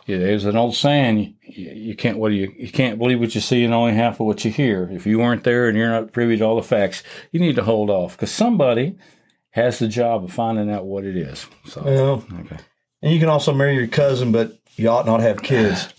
Yeah, 0.06 0.18
there's 0.18 0.44
an 0.44 0.56
old 0.56 0.74
saying: 0.74 1.36
you, 1.42 1.70
you 1.70 1.96
can't 1.96 2.18
what 2.18 2.28
do 2.30 2.34
you 2.34 2.52
you 2.58 2.70
can't 2.70 2.98
believe 2.98 3.20
what 3.20 3.34
you 3.34 3.40
see 3.40 3.64
and 3.64 3.72
only 3.72 3.94
half 3.94 4.20
of 4.20 4.26
what 4.26 4.44
you 4.44 4.50
hear. 4.50 4.88
If 4.92 5.06
you 5.06 5.18
weren't 5.18 5.44
there 5.44 5.68
and 5.68 5.76
you're 5.78 5.88
not 5.90 6.12
privy 6.12 6.36
to 6.36 6.44
all 6.44 6.56
the 6.56 6.62
facts, 6.62 7.02
you 7.32 7.40
need 7.40 7.56
to 7.56 7.62
hold 7.64 7.90
off 7.90 8.16
because 8.16 8.30
somebody 8.30 8.96
has 9.50 9.78
the 9.78 9.88
job 9.88 10.24
of 10.24 10.32
finding 10.32 10.70
out 10.70 10.84
what 10.84 11.04
it 11.04 11.16
is. 11.16 11.46
So, 11.64 11.82
Well, 11.84 12.24
okay. 12.40 12.58
and 13.02 13.12
you 13.12 13.20
can 13.20 13.28
also 13.28 13.54
marry 13.54 13.74
your 13.76 13.86
cousin, 13.86 14.32
but 14.32 14.58
you 14.76 14.88
ought 14.88 15.06
not 15.06 15.20
have 15.20 15.42
kids. 15.42 15.88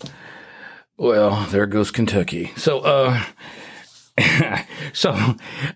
Well, 0.98 1.44
there 1.50 1.66
goes 1.66 1.90
Kentucky. 1.90 2.52
So, 2.56 2.78
uh, 2.80 3.22
so 4.92 5.14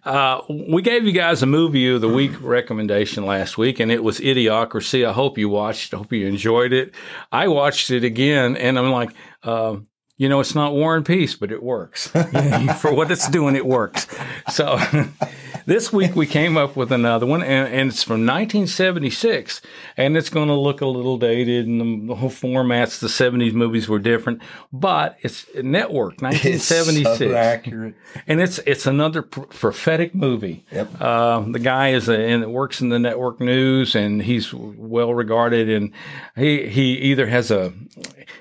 uh, 0.05 0.41
we 0.49 0.83
gave 0.83 1.05
you 1.05 1.13
guys 1.13 1.43
a 1.43 1.47
movie 1.47 1.89
of 1.91 2.01
the 2.01 2.09
week 2.09 2.33
recommendation 2.41 3.27
last 3.27 3.59
week, 3.59 3.81
and 3.81 3.93
it 3.93 4.03
was 4.03 4.19
Idiocracy. 4.19 5.07
I 5.07 5.13
hope 5.13 5.37
you 5.37 5.49
watched. 5.49 5.93
I 5.93 5.99
hope 5.99 6.13
you 6.13 6.27
enjoyed 6.27 6.73
it. 6.73 6.95
I 7.31 7.49
watched 7.49 7.91
it 7.91 8.05
again, 8.05 8.57
and 8.57 8.79
I'm 8.79 8.91
like, 8.91 9.11
uh, 9.43 9.77
you 10.21 10.29
know, 10.29 10.39
it's 10.39 10.55
not 10.55 10.75
War 10.75 10.97
and 10.97 11.07
Peace, 11.07 11.35
but 11.35 11.51
it 11.51 11.63
works 11.63 12.09
for 12.79 12.93
what 12.93 13.11
it's 13.11 13.27
doing. 13.31 13.57
It 13.57 13.65
works. 13.65 14.07
So 14.51 14.79
this 15.65 15.95
week 15.95 16.15
we 16.15 16.27
came 16.27 16.59
up 16.59 16.77
with 16.77 16.93
another 16.93 17.25
one, 17.25 17.43
and, 17.43 17.73
and 17.73 17.89
it's 17.89 18.03
from 18.03 18.27
1976, 18.27 19.63
and 19.97 20.19
it's 20.19 20.29
going 20.29 20.49
to 20.49 20.55
look 20.55 20.83
a 20.83 20.87
little 20.87 21.17
dated, 21.17 21.67
and 21.67 22.07
the, 22.07 22.15
whole 22.15 22.29
formats, 22.29 23.01
the 23.01 23.07
70s 23.07 23.55
movies 23.55 23.89
were 23.89 23.99
different, 23.99 24.43
but 24.71 25.17
it's 25.23 25.47
network 25.55 26.17
It's 26.17 26.71
1976 26.71 27.19
so 27.19 27.35
accurate. 27.35 27.95
and 28.27 28.43
it's 28.43 28.59
it's 28.67 28.85
another 28.87 29.23
pr- 29.23 29.41
prophetic 29.41 30.15
movie. 30.15 30.67
Yep. 30.71 31.01
Uh, 31.01 31.41
the 31.51 31.59
guy 31.59 31.93
is 31.93 32.11
a, 32.11 32.15
and 32.15 32.53
works 32.53 32.83
in 32.83 32.91
the 32.91 32.99
network 32.99 33.41
news, 33.41 33.95
and 33.95 34.21
he's 34.23 34.53
well 34.53 35.15
regarded. 35.15 35.71
And 35.71 35.93
he 36.37 36.69
he 36.69 36.99
either 36.99 37.27
has 37.27 37.51
a 37.51 37.73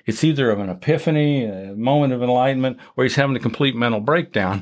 it's 0.05 0.23
either 0.23 0.49
of 0.49 0.59
an 0.59 0.69
epiphany, 0.69 1.45
a 1.69 1.75
moment 1.75 2.13
of 2.13 2.21
enlightenment, 2.23 2.77
or 2.97 3.03
he's 3.03 3.15
having 3.15 3.35
a 3.35 3.39
complete 3.39 3.75
mental 3.75 4.01
breakdown. 4.01 4.61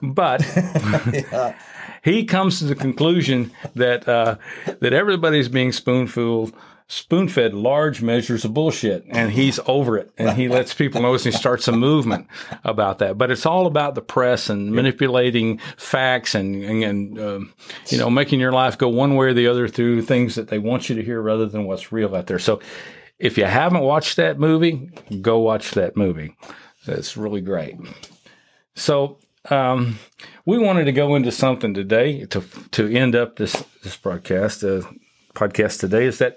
But 0.00 0.40
yeah. 0.56 1.54
he 2.02 2.24
comes 2.24 2.58
to 2.58 2.64
the 2.64 2.74
conclusion 2.74 3.52
that 3.74 4.08
uh, 4.08 4.36
that 4.80 4.92
everybody's 4.92 5.48
being 5.48 5.72
spoon-fed, 5.72 6.52
spoon-fed 6.88 7.54
large 7.54 8.02
measures 8.02 8.44
of 8.44 8.52
bullshit, 8.52 9.04
and 9.08 9.32
he's 9.32 9.58
over 9.66 9.96
it, 9.96 10.12
and 10.18 10.36
he 10.36 10.48
lets 10.48 10.74
people 10.74 11.00
know, 11.00 11.14
and 11.14 11.22
he 11.22 11.30
starts 11.30 11.68
a 11.68 11.72
movement 11.72 12.26
about 12.64 12.98
that. 12.98 13.16
But 13.16 13.30
it's 13.30 13.46
all 13.46 13.66
about 13.66 13.94
the 13.94 14.02
press 14.02 14.50
and 14.50 14.72
manipulating 14.72 15.58
facts 15.76 16.34
and 16.34 16.62
and, 16.62 16.84
and 16.84 17.18
um, 17.18 17.54
you 17.88 17.98
know 17.98 18.10
making 18.10 18.40
your 18.40 18.52
life 18.52 18.76
go 18.76 18.88
one 18.88 19.14
way 19.14 19.28
or 19.28 19.34
the 19.34 19.46
other 19.46 19.68
through 19.68 20.02
things 20.02 20.34
that 20.34 20.48
they 20.48 20.58
want 20.58 20.88
you 20.88 20.96
to 20.96 21.02
hear 21.02 21.20
rather 21.20 21.46
than 21.46 21.64
what's 21.64 21.92
real 21.92 22.14
out 22.14 22.26
there. 22.26 22.38
So. 22.38 22.60
If 23.22 23.38
you 23.38 23.44
haven't 23.44 23.82
watched 23.82 24.16
that 24.16 24.40
movie, 24.40 24.90
go 25.20 25.38
watch 25.38 25.70
that 25.72 25.96
movie. 25.96 26.36
That's 26.84 27.16
really 27.16 27.40
great. 27.40 27.76
So 28.74 29.18
um, 29.48 30.00
we 30.44 30.58
wanted 30.58 30.86
to 30.86 30.92
go 30.92 31.14
into 31.14 31.30
something 31.30 31.72
today 31.72 32.24
to 32.26 32.42
to 32.72 32.92
end 32.92 33.14
up 33.14 33.36
this 33.36 33.64
this 33.84 33.96
broadcast 33.96 34.64
uh, 34.64 34.82
podcast 35.34 35.78
today 35.78 36.04
is 36.06 36.18
that 36.18 36.36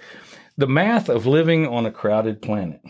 the 0.59 0.67
math 0.67 1.09
of 1.09 1.25
living 1.25 1.65
on 1.65 1.87
a 1.87 1.91
crowded 1.91 2.39
planet. 2.39 2.81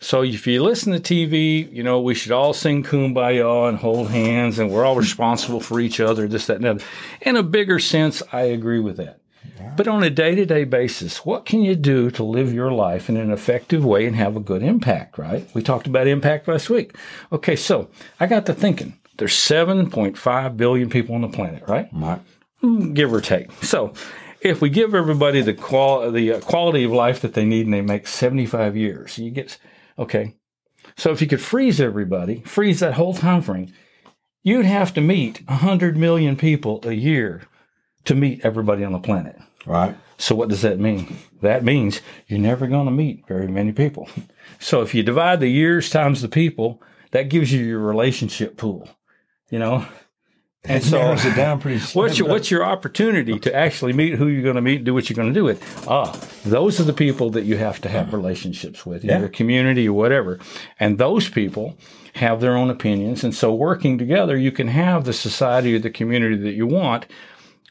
So 0.00 0.24
if 0.24 0.48
you 0.48 0.60
listen 0.60 0.92
to 0.92 0.98
TV, 0.98 1.72
you 1.72 1.84
know 1.84 2.00
we 2.00 2.16
should 2.16 2.32
all 2.32 2.52
sing 2.52 2.82
"Kumbaya" 2.82 3.68
and 3.68 3.78
hold 3.78 4.10
hands, 4.10 4.58
and 4.58 4.72
we're 4.72 4.84
all 4.84 4.96
responsible 4.96 5.60
for 5.60 5.78
each 5.78 6.00
other. 6.00 6.26
This, 6.26 6.46
that, 6.46 6.56
and 6.56 6.66
other. 6.66 6.84
In 7.20 7.36
a 7.36 7.44
bigger 7.44 7.78
sense, 7.78 8.24
I 8.32 8.42
agree 8.42 8.80
with 8.80 8.96
that. 8.96 9.20
But 9.76 9.88
on 9.88 10.02
a 10.02 10.10
day 10.10 10.34
to 10.34 10.44
day 10.44 10.64
basis, 10.64 11.24
what 11.24 11.44
can 11.44 11.62
you 11.62 11.76
do 11.76 12.10
to 12.12 12.24
live 12.24 12.52
your 12.52 12.72
life 12.72 13.08
in 13.08 13.16
an 13.16 13.30
effective 13.30 13.84
way 13.84 14.06
and 14.06 14.16
have 14.16 14.36
a 14.36 14.40
good 14.40 14.62
impact, 14.62 15.18
right? 15.18 15.48
We 15.54 15.62
talked 15.62 15.86
about 15.86 16.06
impact 16.06 16.48
last 16.48 16.70
week. 16.70 16.96
Okay, 17.32 17.56
so 17.56 17.88
I 18.18 18.26
got 18.26 18.46
to 18.46 18.54
thinking 18.54 18.98
there's 19.18 19.34
7.5 19.34 20.56
billion 20.56 20.90
people 20.90 21.14
on 21.14 21.22
the 21.22 21.28
planet, 21.28 21.62
right? 21.68 21.88
Right. 21.92 22.20
Give 22.94 23.12
or 23.12 23.20
take. 23.20 23.52
So 23.62 23.92
if 24.40 24.60
we 24.60 24.70
give 24.70 24.94
everybody 24.94 25.42
the, 25.42 25.54
qual- 25.54 26.10
the 26.10 26.34
uh, 26.34 26.40
quality 26.40 26.84
of 26.84 26.92
life 26.92 27.20
that 27.20 27.34
they 27.34 27.44
need 27.44 27.66
and 27.66 27.74
they 27.74 27.80
make 27.80 28.06
75 28.06 28.76
years, 28.76 29.18
you 29.18 29.30
get, 29.30 29.58
okay. 29.98 30.34
So 30.96 31.10
if 31.10 31.20
you 31.20 31.28
could 31.28 31.40
freeze 31.40 31.80
everybody, 31.80 32.42
freeze 32.42 32.80
that 32.80 32.94
whole 32.94 33.14
time 33.14 33.42
frame, 33.42 33.72
you'd 34.42 34.64
have 34.64 34.94
to 34.94 35.00
meet 35.00 35.42
100 35.48 35.96
million 35.96 36.36
people 36.36 36.80
a 36.84 36.92
year 36.92 37.42
to 38.08 38.14
meet 38.14 38.44
everybody 38.44 38.84
on 38.84 38.92
the 38.92 38.98
planet. 38.98 39.36
Right. 39.66 39.96
So 40.16 40.34
what 40.34 40.48
does 40.48 40.62
that 40.62 40.78
mean? 40.80 41.18
That 41.42 41.62
means 41.62 42.00
you're 42.26 42.40
never 42.40 42.66
going 42.66 42.86
to 42.86 42.90
meet 42.90 43.26
very 43.28 43.46
many 43.48 43.72
people. 43.72 44.08
So 44.58 44.82
if 44.82 44.94
you 44.94 45.02
divide 45.02 45.40
the 45.40 45.48
years 45.48 45.88
times 45.90 46.20
the 46.22 46.28
people, 46.28 46.82
that 47.12 47.28
gives 47.28 47.52
you 47.52 47.60
your 47.64 47.78
relationship 47.78 48.56
pool. 48.56 48.88
You 49.50 49.58
know, 49.58 49.86
and 50.64 50.82
It 50.82 50.86
so 50.86 50.98
narrows 50.98 51.24
it 51.24 51.36
down 51.36 51.60
pretty. 51.60 51.80
what's 51.94 52.18
your 52.18 52.28
what's 52.28 52.50
your 52.50 52.64
opportunity 52.64 53.38
to 53.38 53.54
actually 53.54 53.92
meet 53.94 54.14
who 54.16 54.26
you're 54.26 54.42
going 54.42 54.56
to 54.56 54.60
meet, 54.60 54.76
and 54.76 54.84
do 54.84 54.92
what 54.92 55.08
you're 55.08 55.14
going 55.16 55.32
to 55.32 55.38
do 55.40 55.44
with? 55.44 55.62
Ah, 55.88 56.12
those 56.44 56.80
are 56.80 56.84
the 56.84 56.92
people 56.92 57.30
that 57.30 57.44
you 57.44 57.56
have 57.56 57.80
to 57.82 57.88
have 57.88 58.12
relationships 58.12 58.84
with 58.84 59.04
in 59.04 59.10
Yeah. 59.10 59.20
your 59.20 59.28
community 59.28 59.88
or 59.88 59.94
whatever, 59.94 60.38
and 60.80 60.98
those 60.98 61.28
people 61.30 61.78
have 62.14 62.40
their 62.40 62.56
own 62.56 62.68
opinions, 62.68 63.22
and 63.24 63.34
so 63.34 63.54
working 63.54 63.96
together, 63.96 64.36
you 64.36 64.50
can 64.52 64.68
have 64.68 65.04
the 65.04 65.12
society 65.12 65.74
or 65.74 65.78
the 65.78 65.90
community 65.90 66.36
that 66.36 66.54
you 66.54 66.66
want 66.66 67.06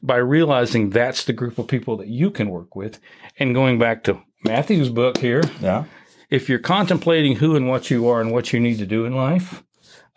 by 0.01 0.17
realizing 0.17 0.89
that's 0.89 1.25
the 1.25 1.33
group 1.33 1.57
of 1.57 1.67
people 1.67 1.97
that 1.97 2.07
you 2.07 2.29
can 2.31 2.49
work 2.49 2.75
with. 2.75 2.99
And 3.39 3.53
going 3.53 3.79
back 3.79 4.03
to 4.05 4.21
Matthew's 4.43 4.89
book 4.89 5.17
here, 5.17 5.43
Yeah. 5.61 5.85
if 6.29 6.47
you're 6.49 6.59
contemplating 6.59 7.37
who 7.37 7.55
and 7.55 7.67
what 7.67 7.89
you 7.89 8.07
are 8.07 8.21
and 8.21 8.31
what 8.31 8.53
you 8.53 8.59
need 8.59 8.77
to 8.79 8.85
do 8.85 9.05
in 9.05 9.15
life, 9.15 9.63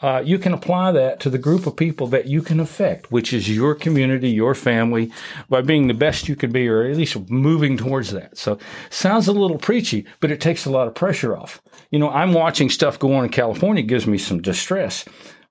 uh, 0.02 0.22
you 0.24 0.38
can 0.38 0.54
apply 0.54 0.90
that 0.92 1.20
to 1.20 1.28
the 1.28 1.36
group 1.36 1.66
of 1.66 1.76
people 1.76 2.06
that 2.06 2.26
you 2.26 2.40
can 2.40 2.58
affect, 2.58 3.12
which 3.12 3.34
is 3.34 3.54
your 3.54 3.74
community, 3.74 4.30
your 4.30 4.54
family, 4.54 5.12
by 5.50 5.60
being 5.60 5.88
the 5.88 5.94
best 5.94 6.26
you 6.26 6.34
can 6.34 6.50
be, 6.50 6.66
or 6.66 6.84
at 6.84 6.96
least 6.96 7.28
moving 7.28 7.76
towards 7.76 8.10
that. 8.10 8.36
So, 8.38 8.58
sounds 8.88 9.28
a 9.28 9.32
little 9.32 9.58
preachy, 9.58 10.06
but 10.20 10.30
it 10.30 10.40
takes 10.40 10.64
a 10.64 10.70
lot 10.70 10.88
of 10.88 10.94
pressure 10.94 11.36
off. 11.36 11.60
You 11.90 11.98
know, 11.98 12.08
I'm 12.08 12.32
watching 12.32 12.70
stuff 12.70 12.98
go 12.98 13.12
on 13.14 13.24
in 13.24 13.30
California, 13.30 13.82
it 13.84 13.88
gives 13.88 14.06
me 14.06 14.16
some 14.16 14.40
distress, 14.40 15.04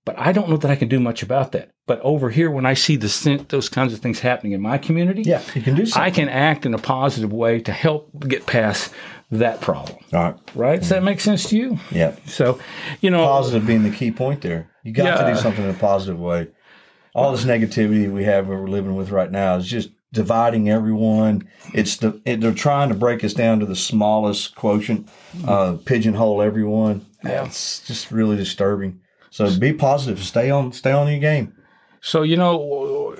but 0.04 0.18
I 0.18 0.32
don't 0.32 0.50
know 0.50 0.58
that 0.58 0.72
I 0.72 0.76
can 0.76 0.88
do 0.88 1.00
much 1.00 1.22
about 1.22 1.52
that. 1.52 1.70
But 1.90 2.02
over 2.02 2.30
here, 2.30 2.52
when 2.52 2.68
I 2.68 2.76
see 2.76 2.98
the, 2.98 3.44
those 3.50 3.68
kinds 3.68 3.94
of 3.94 4.00
things 4.00 4.20
happening 4.20 4.52
in 4.52 4.62
my 4.62 4.78
community, 4.78 5.24
Yeah. 5.24 5.42
You 5.56 5.64
can 5.64 5.74
do 5.74 5.88
something. 5.88 6.04
I 6.04 6.12
can 6.12 6.30
act 6.30 6.68
in 6.68 6.76
a 6.76 6.78
positive 6.78 7.34
way 7.34 7.62
to 7.62 7.72
help 7.72 8.12
get 8.28 8.46
past 8.46 8.94
that 9.32 9.60
problem. 9.60 9.98
All 10.14 10.22
right. 10.22 10.36
Right? 10.54 10.80
Does 10.80 10.90
that 10.90 11.02
make 11.02 11.20
sense 11.20 11.50
to 11.50 11.58
you? 11.58 11.80
Yeah. 11.90 12.16
So, 12.28 12.60
you 13.02 13.10
know, 13.10 13.26
Positive 13.26 13.66
being 13.66 13.82
the 13.82 13.90
key 13.90 14.12
point 14.12 14.42
there. 14.42 14.70
You 14.84 14.92
got 14.92 15.26
to 15.26 15.34
do 15.34 15.40
something 15.40 15.64
in 15.64 15.72
a 15.72 15.80
positive 15.80 16.20
way. 16.20 16.50
All 17.16 17.32
this 17.32 17.44
negativity 17.44 18.08
we 18.14 18.24
have, 18.26 18.46
we're 18.46 18.68
living 18.68 18.96
with 18.96 19.10
right 19.10 19.32
now, 19.32 19.56
is 19.56 19.66
just 19.66 19.90
dividing 20.14 20.70
everyone. 20.70 21.50
It's 21.74 21.98
the 21.98 22.22
it, 22.24 22.40
they're 22.40 22.54
trying 22.54 22.90
to 22.90 22.96
break 22.96 23.24
us 23.24 23.34
down 23.34 23.62
to 23.62 23.66
the 23.66 23.76
smallest 23.76 24.54
quotient, 24.54 25.10
uh, 25.48 25.78
pigeonhole 25.86 26.44
everyone. 26.44 27.08
Yeah. 27.24 27.46
It's 27.46 27.80
just 27.88 28.12
really 28.12 28.38
disturbing. 28.38 29.02
So 29.32 29.58
be 29.58 29.74
positive. 29.74 30.20
Stay 30.20 30.52
on. 30.52 30.72
Stay 30.72 30.92
on 30.92 31.08
your 31.08 31.20
game. 31.20 31.56
So 32.02 32.22
you 32.22 32.38
know, 32.38 33.16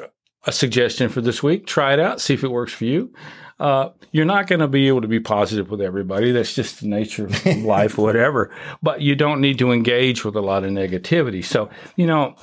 a 0.46 0.52
suggestion 0.52 1.10
for 1.10 1.22
this 1.22 1.44
week: 1.44 1.66
try 1.66 1.94
it 1.94 2.00
out, 2.00 2.22
see 2.22 2.34
if 2.34 2.44
it 2.44 2.52
works 2.52 2.74
for 2.74 2.86
you. 2.86 3.14
Uh, 3.60 3.90
you're 4.12 4.26
not 4.26 4.48
going 4.48 4.62
to 4.62 4.68
be 4.68 4.88
able 4.88 5.02
to 5.02 5.08
be 5.08 5.20
positive 5.20 5.70
with 5.70 5.82
everybody. 5.82 6.32
That's 6.32 6.56
just 6.56 6.80
the 6.80 6.88
nature 6.88 7.26
of 7.26 7.46
life, 7.58 7.98
whatever. 7.98 8.52
But 8.82 9.02
you 9.02 9.16
don't 9.16 9.42
need 9.42 9.60
to 9.60 9.72
engage 9.72 10.24
with 10.24 10.36
a 10.36 10.42
lot 10.42 10.64
of 10.64 10.72
negativity. 10.72 11.44
So, 11.44 11.70
you 11.98 12.08
know, 12.08 12.36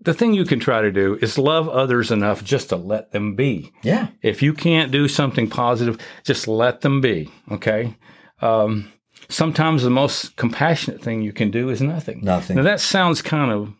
the 0.00 0.14
thing 0.14 0.34
you 0.34 0.44
can 0.44 0.58
try 0.58 0.82
to 0.82 0.90
do 0.90 1.18
is 1.22 1.38
love 1.38 1.68
others 1.68 2.10
enough 2.10 2.42
just 2.42 2.70
to 2.70 2.76
let 2.76 3.12
them 3.12 3.36
be. 3.36 3.72
Yeah. 3.82 4.08
If 4.22 4.42
you 4.42 4.52
can't 4.52 4.90
do 4.90 5.06
something 5.06 5.48
positive, 5.48 5.98
just 6.24 6.48
let 6.48 6.80
them 6.80 7.00
be. 7.00 7.30
Okay. 7.50 7.96
Um, 8.40 8.92
sometimes 9.28 9.82
the 9.82 9.90
most 9.90 10.36
compassionate 10.36 11.02
thing 11.02 11.22
you 11.22 11.32
can 11.32 11.50
do 11.50 11.70
is 11.70 11.80
nothing. 11.80 12.20
Nothing. 12.22 12.56
Now 12.56 12.62
that 12.62 12.80
sounds 12.80 13.22
kind 13.22 13.52
of 13.52 13.72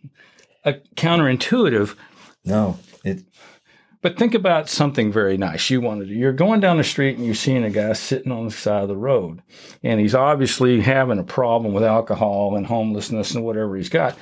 uh, 0.67 0.73
counterintuitive, 0.97 1.97
No. 2.45 2.79
It. 3.05 3.23
but 4.03 4.19
think 4.19 4.35
about 4.35 4.69
something 4.69 5.11
very 5.13 5.37
nice 5.37 5.71
you 5.71 5.81
want 5.81 6.01
to 6.01 6.07
do. 6.07 6.13
You're 6.15 6.33
going 6.33 6.61
down 6.61 6.77
the 6.77 6.85
street 6.85 7.17
and 7.17 7.25
you're 7.25 7.35
seeing 7.35 7.65
a 7.65 7.71
guy 7.71 7.93
sitting 7.95 8.33
on 8.33 8.45
the 8.47 8.51
side 8.51 8.83
of 8.83 8.89
the 8.89 8.97
road, 8.97 9.43
and 9.83 9.99
he's 10.01 10.15
obviously 10.15 10.81
having 10.81 11.19
a 11.19 11.25
problem 11.25 11.73
with 11.73 11.85
alcohol 11.85 12.57
and 12.57 12.67
homelessness 12.67 13.35
and 13.35 13.45
whatever 13.45 13.77
he's 13.77 13.89
got. 13.89 14.17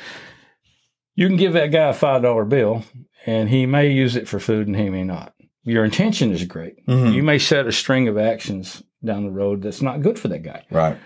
You 1.16 1.28
can 1.28 1.36
give 1.36 1.52
that 1.54 1.68
guy 1.72 1.88
a 1.88 1.92
five 1.94 2.22
dollar 2.22 2.44
bill, 2.44 2.84
and 3.26 3.48
he 3.48 3.66
may 3.66 3.90
use 3.90 4.16
it 4.16 4.28
for 4.28 4.38
food, 4.40 4.66
and 4.66 4.76
he 4.76 4.90
may 4.90 5.04
not. 5.04 5.32
Your 5.62 5.84
intention 5.84 6.30
is 6.32 6.44
great. 6.44 6.84
Mhm. 6.86 7.14
You 7.14 7.22
may 7.22 7.38
set 7.38 7.66
a 7.66 7.72
string 7.72 8.06
of 8.08 8.18
actions 8.18 8.82
down 9.02 9.24
the 9.24 9.30
road 9.30 9.62
that's 9.62 9.80
not 9.80 10.02
good 10.02 10.18
for 10.18 10.28
that 10.28 10.42
guy. 10.42 10.62
Right. 10.70 10.96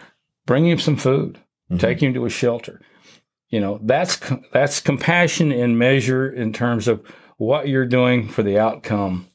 Bring 0.47 0.67
him 0.67 0.79
some 0.79 0.97
food. 0.97 1.39
Mhm. 1.71 1.79
Take 1.79 2.03
him 2.03 2.15
to 2.15 2.25
a 2.25 2.31
shelter. 2.31 2.81
You 3.51 3.61
know 3.61 3.79
that's 3.83 4.21
that's 4.53 4.81
compassion 4.81 5.53
in 5.53 5.79
measure 5.79 6.31
in 6.31 6.53
terms 6.53 6.89
of 6.89 7.03
what 7.39 7.69
you're 7.69 7.87
doing 7.87 8.29
for 8.29 8.43
the 8.43 8.59
outcome 8.59 9.29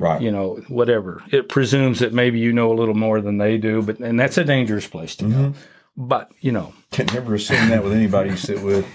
Right. 0.00 0.22
you 0.22 0.30
know, 0.30 0.62
whatever. 0.68 1.24
It 1.32 1.48
presumes 1.48 1.98
that 1.98 2.12
maybe 2.12 2.38
you 2.38 2.52
know 2.52 2.72
a 2.72 2.76
little 2.78 2.94
more 2.94 3.20
than 3.20 3.38
they 3.38 3.58
do, 3.58 3.82
but 3.82 3.98
and 3.98 4.18
that's 4.18 4.38
a 4.38 4.44
dangerous 4.44 4.86
place 4.86 5.16
to 5.16 5.24
go. 5.24 5.54
But 5.96 6.30
you 6.40 6.52
know, 6.52 6.72
Can 6.92 7.06
never 7.06 7.34
assume 7.34 7.68
that 7.70 7.82
with 7.82 7.92
anybody 7.92 8.30
you 8.30 8.36
sit 8.36 8.62
with. 8.62 8.86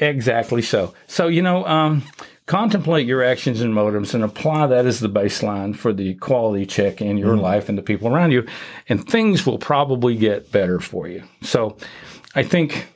exactly 0.00 0.62
so. 0.62 0.94
So 1.08 1.28
you 1.28 1.42
know, 1.42 1.66
um, 1.66 2.04
contemplate 2.46 3.06
your 3.06 3.22
actions 3.22 3.60
and 3.60 3.74
motives 3.74 4.14
and 4.14 4.24
apply 4.24 4.68
that 4.68 4.86
as 4.86 5.00
the 5.00 5.10
baseline 5.10 5.76
for 5.76 5.92
the 5.92 6.14
quality 6.14 6.64
check 6.64 7.02
in 7.02 7.18
your 7.18 7.36
life 7.36 7.68
and 7.68 7.76
the 7.76 7.82
people 7.82 8.08
around 8.08 8.30
you, 8.32 8.46
and 8.88 9.06
things 9.06 9.44
will 9.44 9.58
probably 9.58 10.16
get 10.16 10.50
better 10.50 10.80
for 10.80 11.06
you. 11.06 11.22
So, 11.42 11.76
I 12.34 12.44
think. 12.44 12.86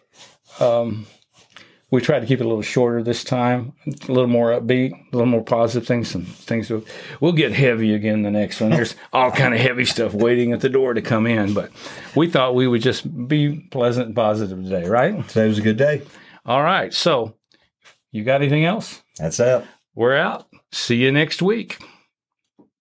Um, 0.61 1.07
we 1.93 2.01
tried 2.01 2.21
to 2.21 2.27
keep 2.27 2.41
it 2.41 2.47
a 2.47 2.49
little 2.49 2.63
shorter 2.63 3.03
this 3.03 3.23
time, 3.23 3.75
a 3.87 4.13
little 4.13 4.27
more 4.27 4.49
upbeat, 4.49 4.93
a 4.93 5.17
little 5.17 5.27
more 5.27 5.45
positive 5.45 5.87
things. 5.87 6.11
Some 6.11 6.25
things 6.25 6.71
will, 6.71 6.85
we'll 7.21 7.33
get 7.33 7.53
heavy 7.53 7.95
again 7.95 8.23
the 8.23 8.31
next 8.31 8.63
one. 8.63 8.71
There's 8.71 8.95
all 9.13 9.31
kind 9.31 9.53
of 9.53 9.61
heavy 9.61 9.85
stuff 9.85 10.15
waiting 10.15 10.53
at 10.53 10.63
the 10.63 10.71
door 10.71 10.95
to 10.95 11.03
come 11.03 11.27
in, 11.27 11.53
but 11.53 11.71
we 12.17 12.31
thought 12.31 12.55
we 12.55 12.67
would 12.67 12.81
just 12.81 13.29
be 13.29 13.61
pleasant 13.71 14.07
and 14.07 14.17
positive 14.17 14.63
today, 14.65 14.89
right? 14.89 15.29
Today 15.29 15.49
was 15.49 15.59
a 15.59 15.63
good 15.63 15.77
day. 15.77 16.01
All 16.47 16.63
right. 16.63 16.95
So, 16.95 17.37
you 18.11 18.25
got 18.25 18.41
anything 18.41 18.65
else? 18.65 19.03
That's 19.19 19.39
it. 19.39 19.63
We're 19.95 20.17
out. 20.17 20.47
See 20.73 20.97
you 20.97 21.13
next 21.13 21.43
week. 21.43 21.79